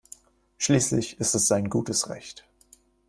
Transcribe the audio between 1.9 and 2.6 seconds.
Recht.